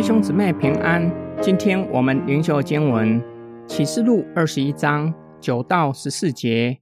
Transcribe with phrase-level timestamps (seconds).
[0.00, 1.10] 弟兄姊妹平安，
[1.42, 3.20] 今天我们灵修经文
[3.66, 6.78] 启示录二十一章九到十四节。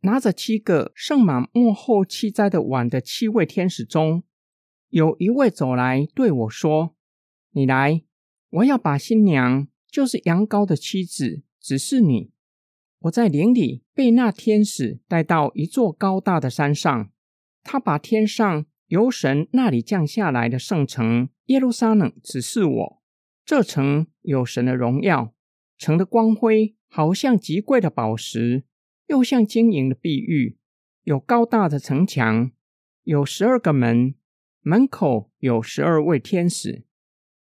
[0.00, 4.24] 拿着七个盛满幕后七灾的碗的七位天使中，
[4.88, 6.96] 有一位走来对我说
[7.54, 8.02] ：“你来，
[8.50, 12.32] 我要把新娘，就是羊羔的妻子，指示你。”
[13.02, 17.10] 我在林里被那天使带到一座高大的山上，
[17.62, 23.02] 他把天上由神那里降下来的圣城耶路撒冷指示我。
[23.42, 25.34] 这城有神的荣耀，
[25.78, 28.64] 城的光辉好像极贵的宝石，
[29.06, 30.58] 又像晶莹的碧玉。
[31.04, 32.50] 有高大的城墙，
[33.04, 34.14] 有十二个门，
[34.60, 36.84] 门口有十二位天使，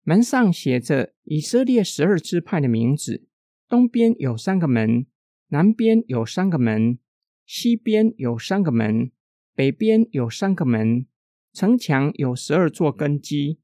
[0.02, 3.28] 门上写着以色列十二支派的名字。
[3.70, 5.06] 东边有三个门。
[5.50, 6.98] 南边有三个门，
[7.46, 9.12] 西边有三个门，
[9.54, 11.06] 北边有三个门。
[11.56, 13.60] 城墙有十二座根基，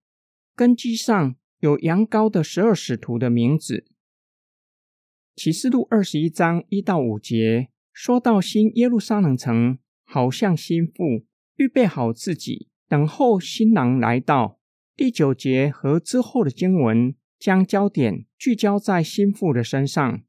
[0.56, 3.86] 根基上有羊羔的十二使徒的名字。
[5.36, 11.26] 启示录二十一章一到五节说到新耶路撒冷城，好像心腹
[11.58, 14.58] 预备好自己，等候新郎来到。
[14.96, 20.24] 第九节和之后的经文将焦点聚焦在心腹的身上。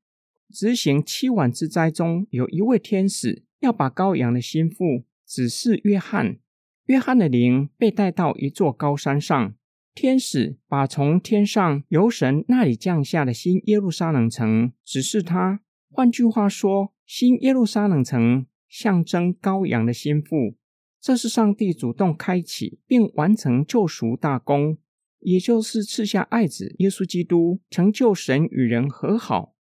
[0.50, 6.38] 执行七晚之灾中，有一位天使要把羔羊的心腹指示约翰。
[6.86, 9.54] 约翰的灵被带到一座高山上，
[9.94, 15.60] 天使把从天上由神那里降下的新耶路撒冷城指示他。
[15.90, 20.56] 换句话说，新耶路撒冷城象征羔羊的心腹，
[21.00, 24.78] 这是上帝主动开启并完成救赎大功，
[25.20, 29.54] 也就是赐下爱子耶稣基督，成就神与人和好。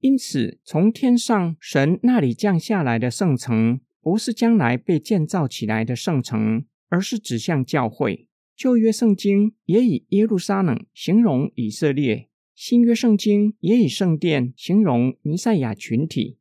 [0.00, 8.26] 因此，从天上神那里降下来的圣城，不是将来被建造起来的圣城，而是指向教会。
[8.56, 16.38] 旧约圣经也以耶路撒冷形容以色列，新约圣经也以圣殿形容弥赛亚群体。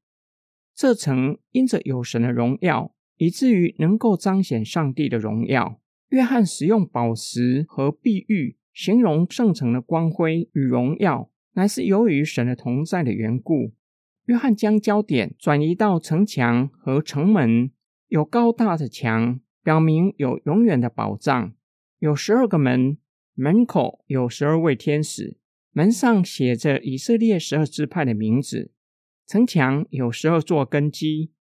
[0.74, 5.81] 这城因着有神的荣耀，以至于能够彰显上帝的荣耀。
[6.12, 11.30] 约翰使用宝石和碧玉形容圣城的光辉与荣耀。
[11.56, 13.74] 乃是由于神的同在的缘故，
[14.28, 17.72] 约翰将焦点转移到城墙和城门。
[18.10, 21.54] 有高大的墙，表明有永远的保障；
[22.00, 22.98] 有十二个门，
[23.34, 25.38] 门口有十二位天使，
[25.72, 28.72] 门上写着以色列十二支派的名字。
[29.26, 31.32] 城墙有十二座根基，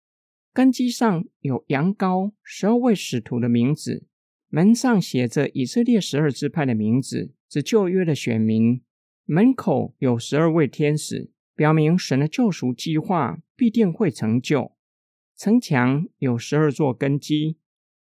[0.53, 4.07] 根基上有羊羔十二位使徒的名字，
[4.49, 8.81] 门上写着以色列十二支派的名字，指旧约的选民。
[9.25, 14.73] 门口有十二位天使，表明神的救赎计划必定会成就。
[15.37, 17.57] 城墙有十二座根基，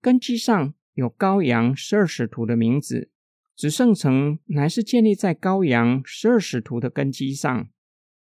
[0.00, 3.10] 根基上有羔羊十二使徒的名字。
[3.54, 7.68] 指圣城乃是建立在羔羊十二使徒的根基上。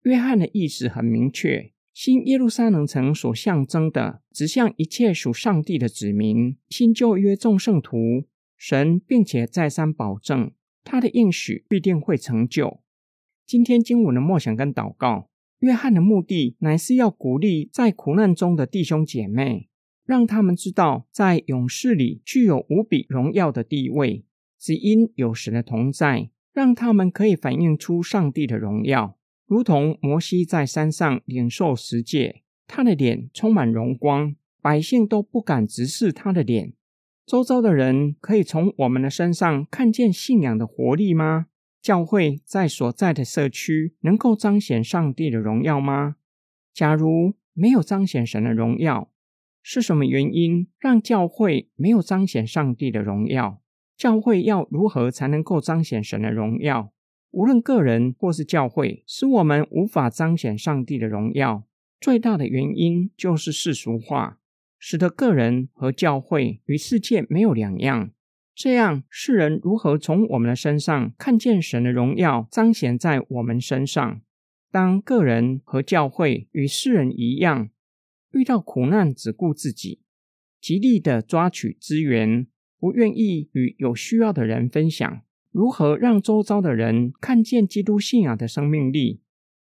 [0.03, 6.57] 约翰的意思很明确：新耶路撒冷城所象征的，指向一切属上帝的子民。
[6.69, 8.27] 新旧约众圣徒，
[8.57, 10.53] 神并且再三保证。
[10.85, 12.84] 他的应许必定会成就。
[13.47, 15.29] 今天经文的默想跟祷告，
[15.59, 19.69] 约翰的目的乃是要鼓励在苦难中的弟兄姐妹，
[20.07, 24.25] 让他们知道，在勇士里具有无比荣耀的地位，
[24.59, 36.73] 只因有神的同在，让他们可以反映出上帝的荣耀，如同摩西在山上领受十诫，他的脸充满荣光，百姓都不敢直视他的脸。
[37.27, 41.47] 周遭的人可以从我们的身上看见信仰的活力吗？
[41.85, 46.17] 教会在所在的社区能够彰显上帝的荣耀吗？
[46.73, 49.11] 假如没有彰显神的荣耀，
[49.63, 53.61] 是什么原因让教会没有彰显上帝的荣耀？
[53.99, 56.91] 教会要如何才能够彰显神的荣耀？
[57.33, 61.65] 无论个人或是教会，使我们无法彰显上帝的荣耀，
[62.01, 64.39] 最大的原因就是世俗化。
[64.79, 68.11] 使得个人和教会与世界没有两样，
[68.55, 74.21] 这样世人如何从我们的身上看见神的荣耀彰显在我们身上？
[74.71, 77.71] 当个人和教会与世人一样，
[78.33, 80.01] 遇到苦难只顾自己，
[80.61, 82.47] 极力的抓取资源，
[82.79, 89.21] 不愿意与有需要的人分享，如何让周遭的人看见基督信仰的生命力？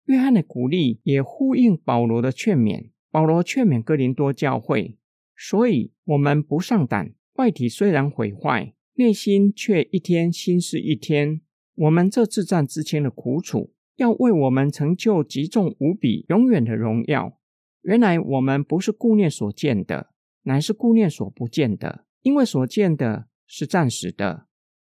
[0.06, 2.92] 约翰的鼓励也呼应保罗的劝勉。
[3.12, 4.98] 保罗劝勉哥林多教会。
[5.36, 7.14] 所以，我们不上胆。
[7.34, 11.40] 外体虽然毁坏，内心却一天心事一天。
[11.76, 17.38] 我们这自战之前的苦楚，要为我们成就极重无比、永远的荣耀。
[17.84, 20.10] 原来我们不是顾念所见的，
[20.46, 22.06] 乃是顾念所不见的。
[22.24, 24.48] 因为所见的是暂时的，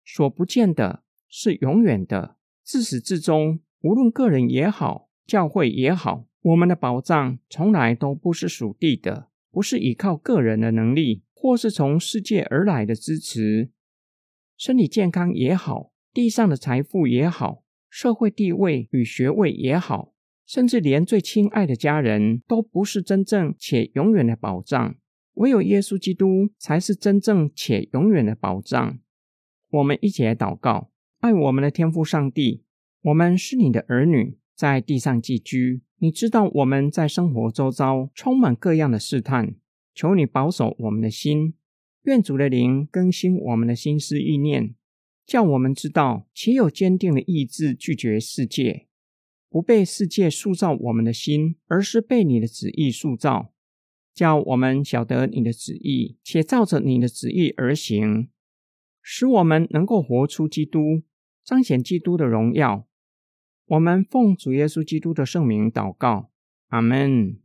[0.03, 13.71] 所不见的是永远的，自始至终，无论个人也好，教会也好，我们的保障从来都不是属地的，不是依靠个人的能力，或是从世界而来的支持。
[14.65, 20.13] 身体健康也好，地上的财富也好，社会地位与学位也好，
[20.45, 24.95] 甚至连最亲爱的家人都不是真正且永远的保障。
[25.33, 28.97] 唯有耶稣基督才是真正且永远的保障。
[29.69, 30.89] 我们一起来祷告：
[31.19, 32.63] 爱我们的天父上帝，
[33.01, 35.81] 我们是你的儿女，在地上寄居。
[35.97, 39.55] 你知道我们在生活周遭充满各样的试探，
[39.93, 41.55] 求你保守我们的心。
[42.03, 44.75] 愿主的灵更新我们的心思意念，
[45.25, 48.87] 叫我们知道且有坚定的意志拒绝世界，
[49.49, 53.53] 不被世界塑造我们的心，而是被你的旨意塑造。
[54.13, 58.29] 叫我们晓得你的旨意，且照着你的旨意而行，
[59.01, 61.01] 使我们能够活出基督，
[61.43, 62.85] 彰显基督的荣耀。
[63.65, 66.29] 我们奉主耶稣基督的圣名祷告，
[66.67, 67.39] 阿门。